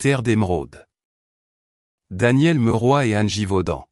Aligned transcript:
Terre 0.00 0.22
d'émeraude. 0.22 0.86
Daniel 2.08 2.58
Meroy 2.58 3.08
et 3.08 3.14
Anne 3.14 3.28
Givaudan. 3.28 3.86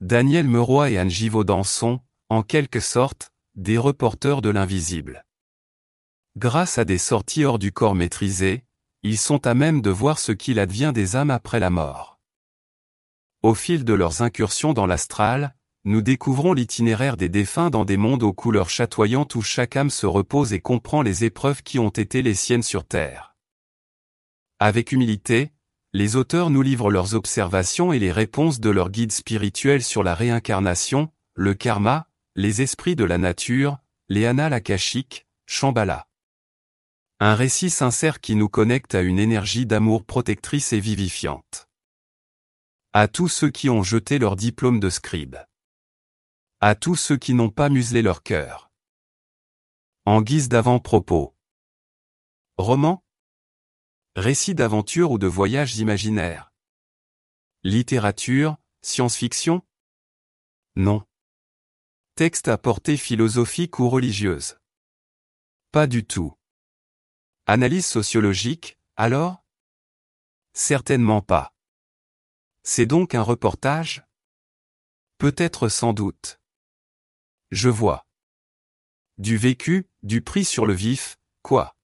Daniel 0.00 0.48
Meroy 0.48 0.92
et 0.92 0.96
Anne 0.96 1.10
Givaudan 1.10 1.62
sont, 1.62 2.00
en 2.30 2.42
quelque 2.42 2.80
sorte, 2.80 3.30
des 3.54 3.76
reporters 3.76 4.40
de 4.40 4.48
l'invisible. 4.48 5.26
Grâce 6.38 6.78
à 6.78 6.86
des 6.86 6.96
sorties 6.96 7.44
hors 7.44 7.58
du 7.58 7.70
corps 7.70 7.94
maîtrisées, 7.94 8.64
ils 9.02 9.18
sont 9.18 9.46
à 9.46 9.52
même 9.52 9.82
de 9.82 9.90
voir 9.90 10.18
ce 10.18 10.32
qu'il 10.32 10.58
advient 10.58 10.92
des 10.94 11.16
âmes 11.16 11.30
après 11.30 11.60
la 11.60 11.68
mort. 11.68 12.18
Au 13.42 13.52
fil 13.52 13.84
de 13.84 13.92
leurs 13.92 14.22
incursions 14.22 14.72
dans 14.72 14.86
l'astral, 14.86 15.54
nous 15.84 16.00
découvrons 16.00 16.54
l'itinéraire 16.54 17.18
des 17.18 17.28
défunts 17.28 17.68
dans 17.68 17.84
des 17.84 17.98
mondes 17.98 18.22
aux 18.22 18.32
couleurs 18.32 18.70
chatoyantes 18.70 19.34
où 19.34 19.42
chaque 19.42 19.76
âme 19.76 19.90
se 19.90 20.06
repose 20.06 20.54
et 20.54 20.60
comprend 20.60 21.02
les 21.02 21.24
épreuves 21.24 21.62
qui 21.62 21.78
ont 21.78 21.90
été 21.90 22.22
les 22.22 22.32
siennes 22.32 22.62
sur 22.62 22.86
Terre. 22.86 23.34
Avec 24.60 24.90
humilité, 24.90 25.52
les 25.92 26.16
auteurs 26.16 26.50
nous 26.50 26.62
livrent 26.62 26.90
leurs 26.90 27.14
observations 27.14 27.92
et 27.92 28.00
les 28.00 28.10
réponses 28.10 28.58
de 28.58 28.70
leurs 28.70 28.90
guides 28.90 29.12
spirituels 29.12 29.84
sur 29.84 30.02
la 30.02 30.16
réincarnation, 30.16 31.12
le 31.34 31.54
karma, 31.54 32.08
les 32.34 32.60
esprits 32.60 32.96
de 32.96 33.04
la 33.04 33.18
nature, 33.18 33.78
les 34.08 34.26
annales 34.26 34.52
akashiques, 34.52 35.28
Shambhala. 35.46 36.08
Un 37.20 37.36
récit 37.36 37.70
sincère 37.70 38.20
qui 38.20 38.34
nous 38.34 38.48
connecte 38.48 38.96
à 38.96 39.02
une 39.02 39.20
énergie 39.20 39.64
d'amour 39.64 40.04
protectrice 40.04 40.72
et 40.72 40.80
vivifiante. 40.80 41.68
À 42.92 43.06
tous 43.06 43.28
ceux 43.28 43.50
qui 43.50 43.70
ont 43.70 43.84
jeté 43.84 44.18
leur 44.18 44.34
diplôme 44.34 44.80
de 44.80 44.90
scribe. 44.90 45.36
À 46.60 46.74
tous 46.74 46.96
ceux 46.96 47.16
qui 47.16 47.32
n'ont 47.32 47.50
pas 47.50 47.68
muselé 47.68 48.02
leur 48.02 48.24
cœur. 48.24 48.72
En 50.04 50.20
guise 50.20 50.48
d'avant-propos. 50.48 51.36
Roman 52.56 53.04
Récit 54.20 54.56
d'aventure 54.56 55.12
ou 55.12 55.18
de 55.18 55.28
voyages 55.28 55.76
imaginaires. 55.76 56.52
Littérature, 57.62 58.56
science-fiction? 58.82 59.62
Non. 60.74 61.06
Texte 62.16 62.48
à 62.48 62.58
portée 62.58 62.96
philosophique 62.96 63.78
ou 63.78 63.88
religieuse? 63.88 64.58
Pas 65.70 65.86
du 65.86 66.04
tout. 66.04 66.34
Analyse 67.46 67.86
sociologique, 67.86 68.76
alors? 68.96 69.46
Certainement 70.52 71.22
pas. 71.22 71.54
C'est 72.64 72.86
donc 72.86 73.14
un 73.14 73.22
reportage? 73.22 74.04
Peut-être 75.18 75.68
sans 75.68 75.92
doute. 75.92 76.40
Je 77.52 77.68
vois. 77.68 78.04
Du 79.16 79.36
vécu, 79.36 79.88
du 80.02 80.22
prix 80.22 80.44
sur 80.44 80.66
le 80.66 80.74
vif, 80.74 81.20
quoi? 81.42 81.77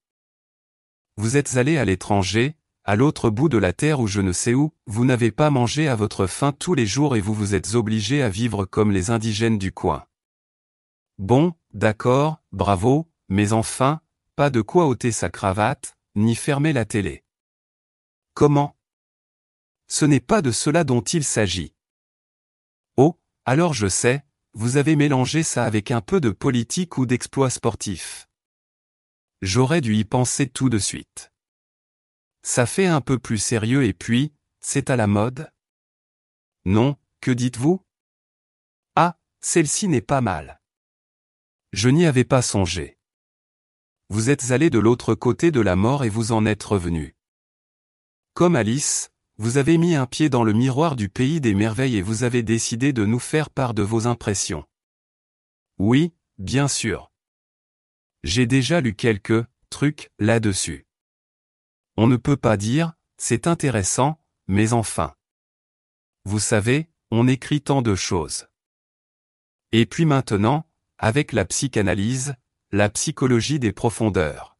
Vous 1.17 1.37
êtes 1.37 1.55
allé 1.55 1.77
à 1.77 1.85
l'étranger, 1.85 2.55
à 2.83 2.95
l'autre 2.95 3.29
bout 3.29 3.49
de 3.49 3.57
la 3.57 3.73
terre 3.73 3.99
ou 3.99 4.07
je 4.07 4.21
ne 4.21 4.31
sais 4.31 4.53
où, 4.53 4.73
vous 4.85 5.05
n'avez 5.05 5.31
pas 5.31 5.49
mangé 5.49 5.87
à 5.87 5.95
votre 5.95 6.27
faim 6.27 6.51
tous 6.51 6.73
les 6.73 6.85
jours 6.85 7.15
et 7.15 7.21
vous 7.21 7.33
vous 7.33 7.55
êtes 7.55 7.73
obligé 7.75 8.21
à 8.21 8.29
vivre 8.29 8.65
comme 8.65 8.91
les 8.91 9.09
indigènes 9.09 9.57
du 9.57 9.71
coin. 9.71 10.05
Bon, 11.17 11.53
d'accord, 11.73 12.41
bravo, 12.51 13.09
mais 13.29 13.53
enfin, 13.53 14.01
pas 14.35 14.49
de 14.49 14.61
quoi 14.61 14.87
ôter 14.87 15.11
sa 15.11 15.29
cravate, 15.29 15.97
ni 16.15 16.35
fermer 16.35 16.73
la 16.73 16.83
télé. 16.83 17.23
Comment? 18.33 18.75
Ce 19.87 20.03
n'est 20.03 20.19
pas 20.19 20.41
de 20.41 20.51
cela 20.51 20.83
dont 20.83 21.01
il 21.01 21.23
s'agit. 21.23 21.73
Oh, 22.97 23.17
alors 23.45 23.73
je 23.73 23.87
sais, 23.87 24.25
vous 24.53 24.77
avez 24.77 24.95
mélangé 24.95 25.41
ça 25.43 25.63
avec 25.63 25.91
un 25.91 26.01
peu 26.01 26.19
de 26.19 26.29
politique 26.29 26.97
ou 26.97 27.05
d'exploit 27.05 27.49
sportif. 27.49 28.24
J'aurais 29.41 29.81
dû 29.81 29.95
y 29.95 30.05
penser 30.05 30.47
tout 30.47 30.69
de 30.69 30.77
suite. 30.79 31.31
Ça 32.41 32.65
fait 32.65 32.85
un 32.85 33.01
peu 33.01 33.19
plus 33.19 33.37
sérieux 33.37 33.83
et 33.83 33.93
puis, 33.93 34.33
c'est 34.59 34.89
à 34.89 34.95
la 34.95 35.07
mode? 35.07 35.51
Non, 36.65 36.95
que 37.21 37.31
dites-vous? 37.31 37.81
Ah, 38.95 39.17
celle-ci 39.41 39.87
n'est 39.87 40.01
pas 40.01 40.21
mal. 40.21 40.61
Je 41.73 41.89
n'y 41.89 42.05
avais 42.05 42.23
pas 42.23 42.41
songé. 42.41 42.97
Vous 44.09 44.29
êtes 44.29 44.51
allé 44.51 44.69
de 44.69 44.79
l'autre 44.79 45.15
côté 45.15 45.51
de 45.51 45.59
la 45.59 45.75
mort 45.75 46.03
et 46.03 46.09
vous 46.09 46.31
en 46.31 46.45
êtes 46.45 46.63
revenu. 46.63 47.15
Comme 48.33 48.55
Alice, 48.55 49.11
vous 49.37 49.57
avez 49.57 49.77
mis 49.77 49.95
un 49.95 50.05
pied 50.05 50.29
dans 50.29 50.43
le 50.43 50.53
miroir 50.53 50.95
du 50.95 51.09
pays 51.09 51.41
des 51.41 51.53
merveilles 51.53 51.97
et 51.97 52.01
vous 52.01 52.23
avez 52.23 52.43
décidé 52.43 52.93
de 52.93 53.05
nous 53.05 53.19
faire 53.19 53.49
part 53.49 53.73
de 53.73 53.81
vos 53.81 54.07
impressions. 54.07 54.65
Oui, 55.77 56.13
bien 56.37 56.67
sûr. 56.67 57.11
J'ai 58.25 58.47
déjà 58.47 58.81
lu 58.81 58.95
quelques 58.95 59.45
trucs 59.69 60.09
là-dessus. 60.17 60.87
On 61.95 62.07
ne 62.07 62.17
peut 62.17 62.37
pas 62.37 62.57
dire, 62.57 62.93
c'est 63.17 63.45
intéressant, 63.45 64.19
mais 64.47 64.73
enfin. 64.73 65.13
Vous 66.23 66.39
savez, 66.39 66.89
on 67.11 67.27
écrit 67.27 67.61
tant 67.61 67.83
de 67.83 67.93
choses. 67.93 68.47
Et 69.73 69.85
puis 69.85 70.05
maintenant, 70.05 70.67
avec 70.97 71.33
la 71.33 71.45
psychanalyse, 71.45 72.33
la 72.71 72.89
psychologie 72.89 73.59
des 73.59 73.71
profondeurs. 73.71 74.57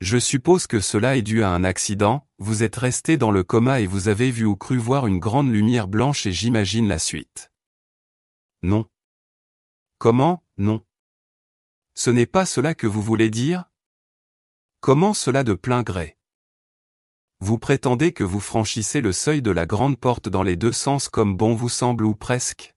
Je 0.00 0.16
suppose 0.16 0.66
que 0.66 0.80
cela 0.80 1.18
est 1.18 1.22
dû 1.22 1.42
à 1.42 1.50
un 1.50 1.62
accident, 1.62 2.26
vous 2.38 2.62
êtes 2.62 2.76
resté 2.76 3.18
dans 3.18 3.32
le 3.32 3.44
coma 3.44 3.80
et 3.82 3.86
vous 3.86 4.08
avez 4.08 4.30
vu 4.30 4.46
ou 4.46 4.56
cru 4.56 4.78
voir 4.78 5.06
une 5.06 5.18
grande 5.18 5.52
lumière 5.52 5.88
blanche 5.88 6.24
et 6.24 6.32
j'imagine 6.32 6.88
la 6.88 6.98
suite. 6.98 7.52
Non. 8.62 8.88
Comment, 9.98 10.42
non 10.56 10.82
Ce 11.96 12.10
n'est 12.10 12.26
pas 12.26 12.44
cela 12.44 12.74
que 12.74 12.86
vous 12.86 13.00
voulez 13.00 13.30
dire? 13.30 13.64
Comment 14.80 15.14
cela 15.14 15.44
de 15.44 15.54
plein 15.54 15.82
gré? 15.82 16.18
Vous 17.40 17.58
prétendez 17.58 18.12
que 18.12 18.22
vous 18.22 18.38
franchissez 18.38 19.00
le 19.00 19.12
seuil 19.12 19.40
de 19.40 19.50
la 19.50 19.64
grande 19.64 19.98
porte 19.98 20.28
dans 20.28 20.42
les 20.42 20.56
deux 20.56 20.72
sens 20.72 21.08
comme 21.08 21.36
bon 21.38 21.54
vous 21.54 21.70
semble 21.70 22.04
ou 22.04 22.14
presque? 22.14 22.74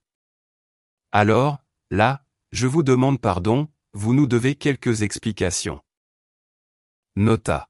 Alors, 1.12 1.58
là, 1.90 2.24
je 2.50 2.66
vous 2.66 2.82
demande 2.82 3.20
pardon, 3.20 3.68
vous 3.92 4.14
nous 4.14 4.26
devez 4.26 4.54
quelques 4.54 5.02
explications. 5.02 5.82
Nota. 7.14 7.68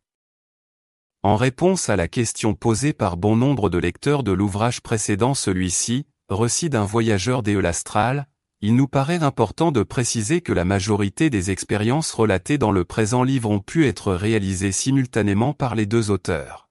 En 1.25 1.35
réponse 1.35 1.89
à 1.89 1.97
la 1.97 2.07
question 2.07 2.55
posée 2.55 2.93
par 2.93 3.17
bon 3.17 3.37
nombre 3.37 3.71
de 3.71 3.79
lecteurs 3.79 4.23
de 4.23 4.33
l'ouvrage 4.33 4.83
précédent 4.83 5.35
celui-ci, 5.35 6.07
Récit 6.29 6.71
d'un 6.71 6.85
voyageur 6.85 7.43
des 7.43 7.61
l'astral, 7.61 8.29
il 8.63 8.77
nous 8.77 8.89
paraît 8.89 9.23
important 9.23 9.73
de 9.73 9.83
préciser 9.83 10.43
que 10.43 10.53
la 10.53 10.67
majorité 10.67 11.31
des 11.31 11.51
expériences 11.51 12.13
relatées 12.13 12.59
dans 12.59 12.73
le 12.73 12.85
présent 12.85 13.23
livre 13.23 13.51
ont 13.51 13.61
pu 13.61 13.87
être 13.87 14.13
réalisées 14.13 14.73
simultanément 14.73 15.55
par 15.55 15.75
les 15.75 15.87
deux 15.87 16.11
auteurs. 16.11 16.69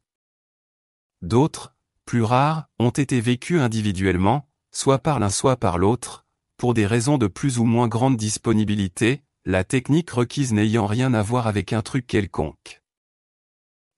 D'autres, 1.24 1.76
plus 2.06 2.22
rares, 2.22 2.70
ont 2.78 2.92
été 2.92 3.20
vécues 3.22 3.60
individuellement, 3.60 4.48
soit 4.72 5.00
par 5.00 5.20
l'un 5.20 5.30
soit 5.30 5.58
par 5.58 5.80
l'autre, 5.80 6.26
pour 6.58 6.76
des 6.76 6.86
raisons 6.86 7.18
de 7.18 7.28
plus 7.28 7.58
ou 7.58 7.64
moins 7.64 7.88
grande 7.88 8.18
disponibilité, 8.18 9.24
la 9.46 9.64
technique 9.64 10.12
requise 10.12 10.54
n'ayant 10.54 10.86
rien 10.86 11.14
à 11.14 11.24
voir 11.24 11.48
avec 11.48 11.74
un 11.74 11.82
truc 11.82 12.06
quelconque. 12.06 12.84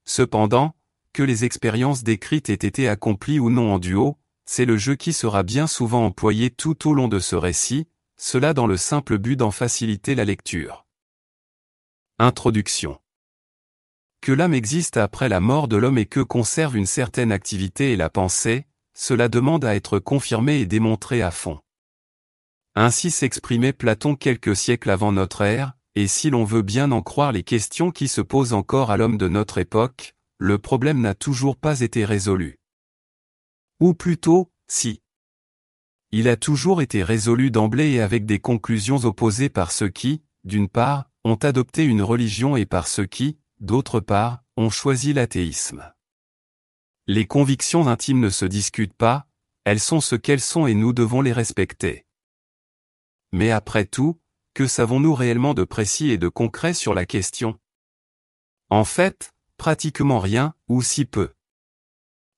Cependant, 0.06 0.75
que 1.12 1.23
les 1.23 1.44
expériences 1.44 2.03
décrites 2.03 2.50
aient 2.50 2.53
été 2.53 2.88
accomplies 2.88 3.40
ou 3.40 3.50
non 3.50 3.73
en 3.73 3.79
duo, 3.79 4.18
c'est 4.46 4.66
le 4.66 4.78
jeu 4.78 4.96
qui 4.96 5.13
sera 5.13 5.44
bien 5.44 5.68
souvent 5.68 6.06
employé 6.06 6.50
tout 6.50 6.88
au 6.90 6.94
long 6.94 7.07
de 7.07 7.19
ce 7.19 7.35
récit, 7.35 7.88
cela 8.18 8.53
dans 8.53 8.68
le 8.68 8.78
simple 8.78 9.18
but 9.18 9.35
d'en 9.35 9.52
faciliter 9.52 10.16
la 10.16 10.25
lecture. 10.25 10.85
Introduction. 12.19 13.00
Que 14.22 14.31
l'âme 14.31 14.53
existe 14.53 14.97
après 14.97 15.28
la 15.28 15.40
mort 15.40 15.68
de 15.68 15.78
l'homme 15.78 15.97
et 15.97 16.06
que 16.06 16.19
conserve 16.19 16.78
une 16.78 16.85
certaine 16.85 17.31
activité 17.31 17.94
et 17.94 17.96
la 17.96 18.12
pensée, 18.12 18.68
cela 18.94 19.28
demande 19.28 19.66
à 19.66 19.75
être 19.75 19.97
confirmé 19.97 20.59
et 20.59 20.68
démontré 20.68 21.23
à 21.23 21.31
fond. 21.31 21.59
Ainsi 22.75 23.09
s'exprimait 23.12 23.73
Platon 23.73 24.16
quelques 24.16 24.56
siècles 24.56 24.91
avant 24.91 25.12
notre 25.12 25.41
ère, 25.41 25.73
et 25.96 26.08
si 26.08 26.29
l'on 26.29 26.46
veut 26.46 26.62
bien 26.62 26.91
en 26.91 27.02
croire 27.02 27.31
les 27.31 27.44
questions 27.44 27.91
qui 27.91 28.08
se 28.08 28.22
posent 28.22 28.53
encore 28.53 28.91
à 28.91 28.97
l'homme 28.97 29.18
de 29.18 29.28
notre 29.28 29.58
époque, 29.58 30.13
le 30.38 30.58
problème 30.58 31.02
n'a 31.02 31.16
toujours 31.16 31.58
pas 31.58 31.81
été 31.81 32.05
résolu. 32.05 32.60
Ou 33.81 33.95
plutôt, 33.95 34.53
si. 34.67 35.01
Il 36.11 36.28
a 36.28 36.37
toujours 36.37 36.83
été 36.83 37.03
résolu 37.03 37.49
d'emblée 37.49 37.93
et 37.93 37.99
avec 37.99 38.28
des 38.28 38.39
conclusions 38.39 38.97
opposées 38.97 39.49
par 39.49 39.72
ceux 39.72 39.89
qui, 39.89 40.22
d'une 40.43 40.69
part, 40.69 41.09
ont 41.23 41.35
adopté 41.35 41.83
une 41.83 42.03
religion 42.03 42.55
et 42.55 42.67
par 42.67 42.87
ceux 42.87 43.07
qui, 43.07 43.39
d'autre 43.59 43.99
part, 43.99 44.43
ont 44.55 44.69
choisi 44.69 45.13
l'athéisme. 45.13 45.91
Les 47.07 47.25
convictions 47.25 47.87
intimes 47.87 48.19
ne 48.19 48.29
se 48.29 48.45
discutent 48.45 48.93
pas, 48.93 49.28
elles 49.63 49.79
sont 49.79 49.99
ce 49.99 50.16
qu'elles 50.16 50.41
sont 50.41 50.67
et 50.67 50.75
nous 50.75 50.93
devons 50.93 51.22
les 51.22 51.33
respecter. 51.33 52.05
Mais 53.31 53.49
après 53.49 53.85
tout, 53.85 54.22
que 54.53 54.67
savons-nous 54.67 55.16
réellement 55.16 55.55
de 55.55 55.63
précis 55.63 56.11
et 56.11 56.19
de 56.19 56.28
concret 56.28 56.75
sur 56.75 56.93
la 56.93 57.07
question? 57.07 57.59
En 58.69 58.85
fait, 58.85 59.33
pratiquement 59.57 60.19
rien, 60.19 60.53
ou 60.67 60.83
si 60.83 61.05
peu. 61.05 61.33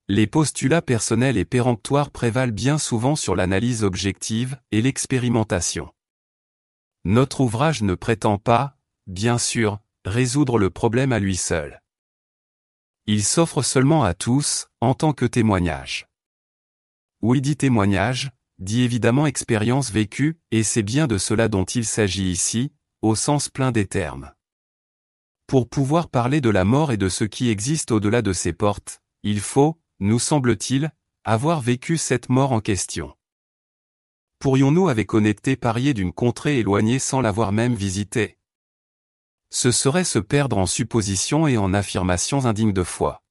Les 0.09 0.27
postulats 0.27 0.81
personnels 0.81 1.37
et 1.37 1.45
péremptoires 1.45 2.11
prévalent 2.11 2.51
bien 2.51 2.77
souvent 2.77 3.15
sur 3.15 3.37
l'analyse 3.37 3.85
objective 3.85 4.59
et 4.71 4.81
l'expérimentation. 4.81 5.93
Notre 7.05 7.39
ouvrage 7.39 7.83
ne 7.83 7.95
prétend 7.95 8.37
pas, 8.37 8.77
bien 9.07 9.37
sûr, 9.37 9.79
résoudre 10.03 10.57
le 10.57 10.69
problème 10.69 11.13
à 11.13 11.19
lui 11.19 11.37
seul. 11.37 11.81
Il 13.05 13.23
s'offre 13.23 13.61
seulement 13.61 14.03
à 14.03 14.13
tous, 14.13 14.67
en 14.81 14.93
tant 14.93 15.13
que 15.13 15.25
témoignage. 15.25 16.09
Oui 17.21 17.39
dit 17.39 17.55
témoignage, 17.55 18.31
dit 18.59 18.81
évidemment 18.81 19.25
expérience 19.25 19.89
vécue, 19.89 20.37
et 20.51 20.63
c'est 20.63 20.83
bien 20.83 21.07
de 21.07 21.17
cela 21.17 21.47
dont 21.47 21.65
il 21.65 21.85
s'agit 21.85 22.29
ici, 22.29 22.73
au 23.01 23.15
sens 23.15 23.47
plein 23.47 23.71
des 23.71 23.87
termes. 23.87 24.33
Pour 25.47 25.69
pouvoir 25.69 26.09
parler 26.09 26.41
de 26.41 26.49
la 26.49 26.65
mort 26.65 26.91
et 26.91 26.97
de 26.97 27.07
ce 27.07 27.23
qui 27.23 27.49
existe 27.49 27.91
au-delà 27.91 28.21
de 28.21 28.33
ces 28.33 28.51
portes, 28.51 29.01
il 29.23 29.39
faut, 29.39 29.79
nous 29.99 30.19
semble-t-il, 30.19 30.91
avoir 31.23 31.61
vécu 31.61 31.97
cette 31.97 32.29
mort 32.29 32.51
en 32.51 32.59
question. 32.59 33.15
Pourrions-nous 34.39 34.89
avec 34.89 35.13
honnêteté 35.13 35.55
parier 35.55 35.93
d'une 35.93 36.11
contrée 36.11 36.59
éloignée 36.59 36.99
sans 36.99 37.21
l'avoir 37.21 37.51
même 37.53 37.75
visitée? 37.75 38.37
Ce 39.49 39.71
serait 39.71 40.03
se 40.03 40.19
perdre 40.19 40.57
en 40.57 40.65
suppositions 40.65 41.47
et 41.47 41.57
en 41.57 41.73
affirmations 41.73 42.45
indignes 42.45 42.73
de 42.73 42.83
foi. 42.83 43.23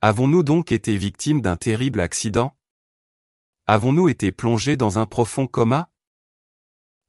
Avons-nous 0.00 0.42
donc 0.42 0.72
été 0.72 0.96
victimes 0.96 1.42
d'un 1.42 1.56
terrible 1.56 2.00
accident? 2.00 2.56
Avons-nous 3.66 4.08
été 4.08 4.32
plongés 4.32 4.76
dans 4.76 4.98
un 4.98 5.06
profond 5.06 5.46
coma? 5.46 5.90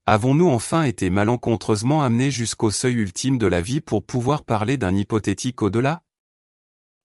Avons-nous 0.06 0.50
enfin 0.50 0.84
été 0.84 1.12
malencontreusement 1.12 2.02
amenés 2.02 2.32
jusqu'au 2.32 2.72
seuil 2.72 2.96
ultime 2.96 3.38
de 3.38 3.46
la 3.46 3.62
vie 3.62 3.80
pour 3.80 4.04
pouvoir 4.04 4.44
parler 4.44 4.76
d'un 4.76 4.96
hypothétique 4.96 5.62
au-delà? 5.62 6.04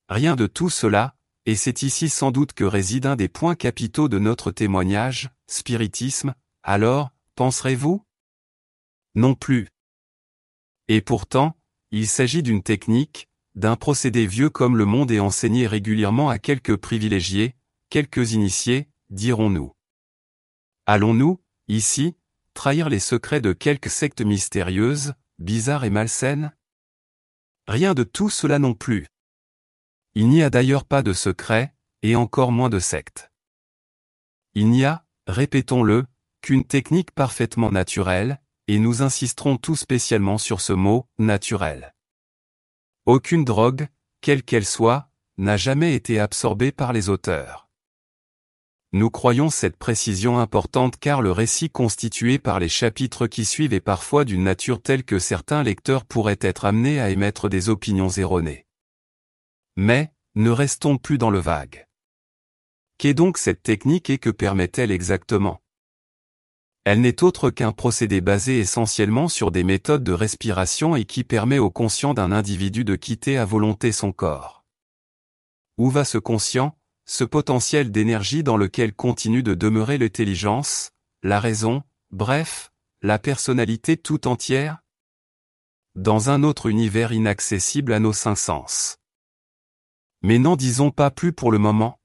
Rien 0.08 0.36
de 0.36 0.46
tout 0.46 0.70
cela, 0.70 1.14
et 1.46 1.56
c'est 1.56 1.82
ici 1.82 2.08
sans 2.08 2.30
doute 2.30 2.52
que 2.52 2.64
réside 2.64 3.06
un 3.06 3.16
des 3.16 3.28
points 3.28 3.54
capitaux 3.54 4.08
de 4.08 4.18
notre 4.18 4.50
témoignage, 4.50 5.30
spiritisme, 5.46 6.34
alors, 6.62 7.10
penserez-vous? 7.34 8.02
Non 9.14 9.34
plus. 9.34 9.68
Et 10.88 11.00
pourtant, 11.00 11.56
il 11.90 12.08
s'agit 12.08 12.42
d'une 12.42 12.62
technique, 12.62 13.28
d'un 13.54 13.76
procédé 13.76 14.26
vieux 14.26 14.50
comme 14.50 14.76
le 14.76 14.86
monde 14.86 15.10
est 15.10 15.20
enseigné 15.20 15.66
régulièrement 15.66 16.30
à 16.30 16.38
quelques 16.38 16.76
privilégiés, 16.76 17.54
quelques 17.90 18.32
initiés, 18.32 18.88
dirons-nous. 19.10 19.72
Allons-nous, 20.86 21.40
ici, 21.68 22.16
trahir 22.54 22.88
les 22.88 22.98
secrets 22.98 23.40
de 23.40 23.52
quelques 23.52 23.90
sectes 23.90 24.22
mystérieuses, 24.22 25.14
bizarres 25.38 25.84
et 25.84 25.90
malsaines? 25.90 26.52
Rien 27.68 27.94
de 27.94 28.02
tout 28.02 28.30
cela 28.30 28.58
non 28.58 28.74
plus. 28.74 29.06
Il 30.16 30.28
n'y 30.28 30.42
a 30.42 30.50
d'ailleurs 30.50 30.84
pas 30.84 31.02
de 31.02 31.12
secret, 31.12 31.74
et 32.02 32.14
encore 32.14 32.52
moins 32.52 32.68
de 32.68 32.78
secte. 32.78 33.32
Il 34.54 34.70
n'y 34.70 34.84
a, 34.84 35.04
répétons-le, 35.26 36.04
qu'une 36.40 36.64
technique 36.64 37.10
parfaitement 37.10 37.72
naturelle, 37.72 38.40
et 38.68 38.78
nous 38.78 39.02
insisterons 39.02 39.56
tout 39.56 39.74
spécialement 39.74 40.38
sur 40.38 40.60
ce 40.60 40.72
mot, 40.72 41.06
naturel. 41.18 41.94
Aucune 43.06 43.44
drogue, 43.44 43.88
quelle 44.20 44.42
qu'elle 44.42 44.64
soit, 44.64 45.10
n'a 45.36 45.56
jamais 45.56 45.94
été 45.94 46.20
absorbée 46.20 46.70
par 46.70 46.92
les 46.92 47.08
auteurs. 47.08 47.68
Nous 48.92 49.10
croyons 49.10 49.50
cette 49.50 49.76
précision 49.76 50.38
importante 50.38 50.96
car 50.98 51.20
le 51.20 51.32
récit 51.32 51.68
constitué 51.68 52.38
par 52.38 52.60
les 52.60 52.68
chapitres 52.68 53.26
qui 53.26 53.44
suivent 53.44 53.74
est 53.74 53.80
parfois 53.80 54.24
d'une 54.24 54.44
nature 54.44 54.80
telle 54.80 55.02
que 55.02 55.18
certains 55.18 55.64
lecteurs 55.64 56.04
pourraient 56.04 56.38
être 56.40 56.64
amenés 56.64 57.00
à 57.00 57.10
émettre 57.10 57.48
des 57.48 57.68
opinions 57.68 58.10
erronées. 58.10 58.63
Mais, 59.76 60.12
ne 60.34 60.50
restons 60.50 60.98
plus 60.98 61.18
dans 61.18 61.30
le 61.30 61.40
vague. 61.40 61.86
Qu'est 62.98 63.14
donc 63.14 63.38
cette 63.38 63.62
technique 63.62 64.08
et 64.10 64.18
que 64.18 64.30
permet-elle 64.30 64.90
exactement? 64.90 65.60
Elle 66.84 67.00
n'est 67.00 67.22
autre 67.22 67.50
qu'un 67.50 67.72
procédé 67.72 68.20
basé 68.20 68.58
essentiellement 68.58 69.28
sur 69.28 69.50
des 69.50 69.64
méthodes 69.64 70.04
de 70.04 70.12
respiration 70.12 70.96
et 70.96 71.06
qui 71.06 71.24
permet 71.24 71.58
au 71.58 71.70
conscient 71.70 72.14
d'un 72.14 72.30
individu 72.30 72.84
de 72.84 72.94
quitter 72.94 73.38
à 73.38 73.44
volonté 73.44 73.90
son 73.90 74.12
corps. 74.12 74.64
Où 75.78 75.90
va 75.90 76.04
ce 76.04 76.18
conscient 76.18 76.78
ce 77.06 77.24
potentiel 77.24 77.90
d'énergie 77.90 78.42
dans 78.42 78.56
lequel 78.56 78.94
continue 78.94 79.42
de 79.42 79.54
demeurer 79.54 79.98
l'intelligence, 79.98 80.90
la 81.22 81.38
raison, 81.38 81.82
bref, 82.10 82.72
la 83.02 83.18
personnalité 83.18 83.96
tout 83.98 84.26
entière? 84.26 84.78
Dans 85.94 86.30
un 86.30 86.42
autre 86.42 86.66
univers 86.66 87.12
inaccessible 87.12 87.92
à 87.92 87.98
nos 87.98 88.14
cinq 88.14 88.36
sens. 88.36 88.98
Mais 90.24 90.40
n'en 90.40 90.56
disons 90.56 90.90
pas 90.90 91.12
plus 91.12 91.32
pour 91.32 91.52
le 91.52 91.58
moment. 91.58 92.00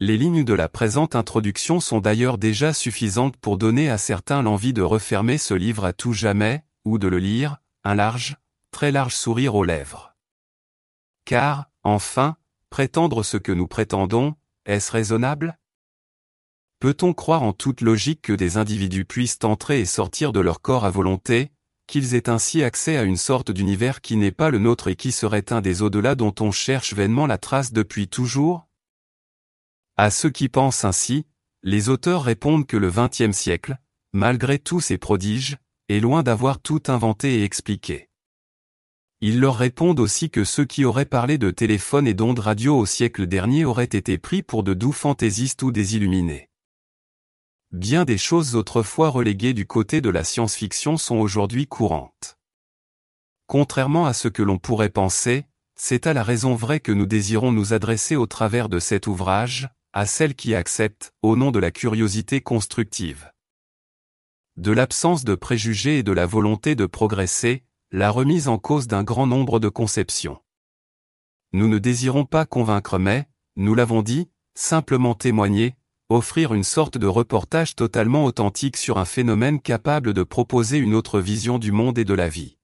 Les 0.00 0.16
lignes 0.16 0.44
de 0.44 0.54
la 0.54 0.68
présente 0.68 1.14
introduction 1.14 1.78
sont 1.78 2.00
d'ailleurs 2.00 2.38
déjà 2.38 2.72
suffisantes 2.72 3.36
pour 3.36 3.58
donner 3.58 3.88
à 3.88 3.98
certains 3.98 4.42
l'envie 4.42 4.72
de 4.72 4.82
refermer 4.82 5.36
ce 5.38 5.54
livre 5.54 5.84
à 5.84 5.92
tout 5.92 6.14
jamais, 6.14 6.64
ou 6.84 6.98
de 6.98 7.06
le 7.08 7.18
lire, 7.18 7.58
un 7.84 7.94
large, 7.94 8.38
très 8.70 8.90
large 8.90 9.14
sourire 9.14 9.54
aux 9.54 9.62
lèvres. 9.62 10.16
Car, 11.24 11.70
enfin, 11.84 12.36
Prétendre 12.72 13.22
ce 13.22 13.36
que 13.36 13.52
nous 13.52 13.66
prétendons, 13.66 14.34
est-ce 14.64 14.92
raisonnable? 14.92 15.58
Peut-on 16.80 17.12
croire 17.12 17.42
en 17.42 17.52
toute 17.52 17.82
logique 17.82 18.22
que 18.22 18.32
des 18.32 18.56
individus 18.56 19.04
puissent 19.04 19.40
entrer 19.42 19.80
et 19.80 19.84
sortir 19.84 20.32
de 20.32 20.40
leur 20.40 20.62
corps 20.62 20.86
à 20.86 20.90
volonté, 20.90 21.52
qu'ils 21.86 22.14
aient 22.14 22.28
ainsi 22.28 22.62
accès 22.62 22.96
à 22.96 23.02
une 23.02 23.16
sorte 23.16 23.50
d'univers 23.50 24.00
qui 24.00 24.16
n'est 24.16 24.32
pas 24.32 24.50
le 24.50 24.58
nôtre 24.58 24.88
et 24.88 24.96
qui 24.96 25.12
serait 25.12 25.52
un 25.52 25.60
des 25.60 25.82
au-delà 25.82 26.14
dont 26.14 26.34
on 26.40 26.50
cherche 26.50 26.94
vainement 26.94 27.26
la 27.26 27.38
trace 27.38 27.72
depuis 27.72 28.08
toujours? 28.08 28.66
À 29.96 30.10
ceux 30.10 30.30
qui 30.30 30.48
pensent 30.48 30.84
ainsi, 30.84 31.26
les 31.62 31.88
auteurs 31.88 32.22
répondent 32.24 32.66
que 32.66 32.76
le 32.76 32.90
XXe 32.90 33.36
siècle, 33.36 33.76
malgré 34.12 34.58
tous 34.58 34.80
ses 34.80 34.98
prodiges, 34.98 35.58
est 35.88 36.00
loin 36.00 36.22
d'avoir 36.22 36.60
tout 36.60 36.82
inventé 36.88 37.40
et 37.40 37.44
expliqué. 37.44 38.08
Ils 39.20 39.38
leur 39.38 39.56
répondent 39.56 40.00
aussi 40.00 40.30
que 40.30 40.42
ceux 40.42 40.64
qui 40.64 40.84
auraient 40.84 41.04
parlé 41.04 41.38
de 41.38 41.50
téléphone 41.50 42.08
et 42.08 42.14
d'ondes 42.14 42.40
radio 42.40 42.76
au 42.76 42.86
siècle 42.86 43.26
dernier 43.26 43.64
auraient 43.64 43.84
été 43.84 44.18
pris 44.18 44.42
pour 44.42 44.64
de 44.64 44.74
doux 44.74 44.90
fantaisistes 44.90 45.62
ou 45.62 45.70
des 45.70 45.94
illuminés. 45.94 46.48
Bien 47.72 48.04
des 48.04 48.18
choses 48.18 48.54
autrefois 48.54 49.08
reléguées 49.08 49.54
du 49.54 49.66
côté 49.66 50.02
de 50.02 50.10
la 50.10 50.24
science-fiction 50.24 50.98
sont 50.98 51.16
aujourd'hui 51.16 51.66
courantes. 51.66 52.36
Contrairement 53.46 54.04
à 54.04 54.12
ce 54.12 54.28
que 54.28 54.42
l'on 54.42 54.58
pourrait 54.58 54.90
penser, 54.90 55.46
c'est 55.74 56.06
à 56.06 56.12
la 56.12 56.22
raison 56.22 56.54
vraie 56.54 56.80
que 56.80 56.92
nous 56.92 57.06
désirons 57.06 57.50
nous 57.50 57.72
adresser 57.72 58.14
au 58.14 58.26
travers 58.26 58.68
de 58.68 58.78
cet 58.78 59.06
ouvrage, 59.06 59.70
à 59.94 60.04
celles 60.04 60.34
qui 60.34 60.54
acceptent, 60.54 61.14
au 61.22 61.34
nom 61.34 61.50
de 61.50 61.58
la 61.58 61.70
curiosité 61.70 62.42
constructive. 62.42 63.32
De 64.58 64.70
l'absence 64.70 65.24
de 65.24 65.34
préjugés 65.34 66.00
et 66.00 66.02
de 66.02 66.12
la 66.12 66.26
volonté 66.26 66.74
de 66.74 66.84
progresser, 66.84 67.64
la 67.90 68.10
remise 68.10 68.48
en 68.48 68.58
cause 68.58 68.86
d'un 68.86 69.02
grand 69.02 69.26
nombre 69.26 69.60
de 69.60 69.70
conceptions. 69.70 70.42
Nous 71.54 71.68
ne 71.68 71.78
désirons 71.78 72.26
pas 72.26 72.44
convaincre 72.44 72.98
mais, 72.98 73.30
nous 73.56 73.74
l'avons 73.74 74.02
dit, 74.02 74.28
simplement 74.54 75.14
témoigner, 75.14 75.74
offrir 76.14 76.54
une 76.54 76.64
sorte 76.64 76.98
de 76.98 77.06
reportage 77.06 77.74
totalement 77.74 78.24
authentique 78.24 78.76
sur 78.76 78.98
un 78.98 79.04
phénomène 79.04 79.60
capable 79.60 80.14
de 80.14 80.22
proposer 80.22 80.78
une 80.78 80.94
autre 80.94 81.20
vision 81.20 81.58
du 81.58 81.72
monde 81.72 81.98
et 81.98 82.04
de 82.04 82.14
la 82.14 82.28
vie. 82.28 82.56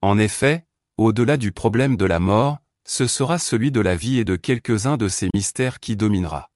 En 0.00 0.18
effet, 0.18 0.66
au-delà 0.96 1.36
du 1.36 1.52
problème 1.52 1.96
de 1.96 2.04
la 2.04 2.20
mort, 2.20 2.58
ce 2.84 3.06
sera 3.06 3.38
celui 3.38 3.70
de 3.70 3.80
la 3.80 3.96
vie 3.96 4.18
et 4.18 4.24
de 4.24 4.36
quelques-uns 4.36 4.96
de 4.96 5.08
ces 5.08 5.28
mystères 5.34 5.80
qui 5.80 5.96
dominera. 5.96 6.50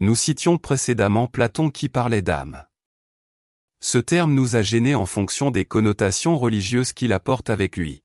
Nous 0.00 0.14
citions 0.14 0.56
précédemment 0.56 1.26
Platon 1.26 1.70
qui 1.70 1.88
parlait 1.88 2.22
d'âme. 2.22 2.64
Ce 3.80 3.98
terme 3.98 4.34
nous 4.34 4.56
a 4.56 4.62
gênés 4.62 4.94
en 4.94 5.06
fonction 5.06 5.50
des 5.50 5.64
connotations 5.64 6.38
religieuses 6.38 6.92
qu'il 6.92 7.12
apporte 7.12 7.50
avec 7.50 7.76
lui. 7.76 8.02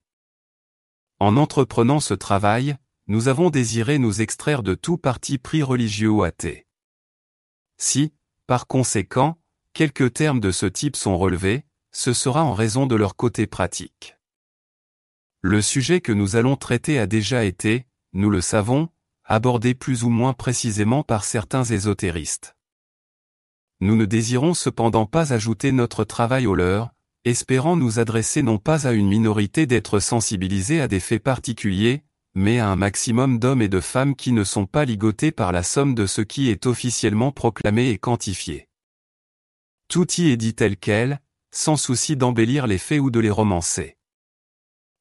En 1.19 1.37
entreprenant 1.37 1.99
ce 2.01 2.13
travail, 2.13 2.75
nous 3.07 3.27
avons 3.27 3.49
désiré 3.49 3.99
nous 3.99 4.21
extraire 4.21 4.63
de 4.63 4.73
tout 4.73 4.97
parti 4.97 5.37
pris 5.37 5.61
religieux 5.61 6.09
ou 6.09 6.23
athée. 6.23 6.65
Si, 7.77 8.13
par 8.47 8.67
conséquent, 8.67 9.37
quelques 9.73 10.13
termes 10.13 10.39
de 10.39 10.51
ce 10.51 10.65
type 10.65 10.95
sont 10.95 11.17
relevés, 11.17 11.65
ce 11.91 12.13
sera 12.13 12.43
en 12.43 12.53
raison 12.53 12.87
de 12.87 12.95
leur 12.95 13.15
côté 13.15 13.47
pratique. 13.47 14.17
Le 15.41 15.61
sujet 15.61 16.01
que 16.01 16.11
nous 16.11 16.35
allons 16.35 16.55
traiter 16.55 16.97
a 16.97 17.05
déjà 17.05 17.45
été, 17.45 17.85
nous 18.13 18.29
le 18.29 18.41
savons, 18.41 18.89
abordé 19.23 19.75
plus 19.75 20.03
ou 20.03 20.09
moins 20.09 20.33
précisément 20.33 21.03
par 21.03 21.23
certains 21.23 21.63
ésotéristes. 21.63 22.55
Nous 23.81 23.95
ne 23.95 24.05
désirons 24.05 24.53
cependant 24.53 25.05
pas 25.05 25.33
ajouter 25.33 25.71
notre 25.71 26.03
travail 26.03 26.47
au 26.47 26.55
leur, 26.55 26.91
espérant 27.25 27.75
nous 27.75 27.99
adresser 27.99 28.41
non 28.41 28.57
pas 28.57 28.87
à 28.87 28.93
une 28.93 29.07
minorité 29.07 29.65
d'êtres 29.65 29.99
sensibilisés 29.99 30.81
à 30.81 30.87
des 30.87 30.99
faits 30.99 31.21
particuliers, 31.21 32.03
mais 32.35 32.59
à 32.59 32.67
un 32.67 32.75
maximum 32.75 33.39
d'hommes 33.39 33.61
et 33.61 33.69
de 33.69 33.79
femmes 33.79 34.15
qui 34.15 34.33
ne 34.33 34.43
sont 34.43 34.65
pas 34.65 34.85
ligotés 34.85 35.31
par 35.31 35.51
la 35.51 35.63
somme 35.63 35.95
de 35.95 36.05
ce 36.05 36.21
qui 36.21 36.49
est 36.49 36.65
officiellement 36.65 37.31
proclamé 37.31 37.89
et 37.89 37.97
quantifié. 37.97 38.67
Tout 39.87 40.11
y 40.21 40.29
est 40.31 40.37
dit 40.37 40.53
tel 40.53 40.77
quel, 40.77 41.21
sans 41.51 41.77
souci 41.77 42.17
d'embellir 42.17 42.67
les 42.67 42.77
faits 42.77 42.99
ou 42.99 43.09
de 43.09 43.19
les 43.19 43.29
romancer. 43.29 43.97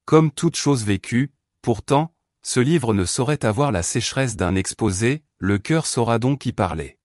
Comme 0.04 0.30
toute 0.30 0.56
chose 0.56 0.84
vécue, 0.84 1.32
pourtant, 1.60 2.14
ce 2.42 2.60
livre 2.60 2.94
ne 2.94 3.04
saurait 3.04 3.44
avoir 3.44 3.72
la 3.72 3.82
sécheresse 3.82 4.36
d'un 4.36 4.54
exposé, 4.54 5.24
le 5.38 5.58
cœur 5.58 5.86
saura 5.86 6.18
donc 6.18 6.46
y 6.46 6.52
parler. 6.52 6.98